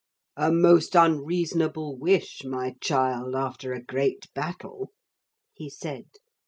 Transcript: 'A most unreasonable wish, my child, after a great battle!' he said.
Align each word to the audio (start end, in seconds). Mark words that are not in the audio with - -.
'A 0.35 0.51
most 0.51 0.95
unreasonable 0.95 1.95
wish, 1.95 2.41
my 2.43 2.73
child, 2.81 3.35
after 3.35 3.71
a 3.71 3.83
great 3.83 4.25
battle!' 4.33 4.89
he 5.53 5.69
said. 5.69 6.07